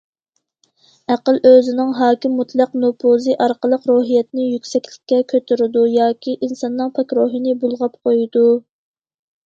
[1.15, 8.47] ئەقىل ئۆزىنىڭ ھاكىممۇتلەق نوپۇزى ئارقىلىق روھىيەتنى يۈكسەكلىككە كۆتۈرىدۇ ياكى ئىنساننىڭ پاك روھىنى بۇلغاپ قويىدۇ.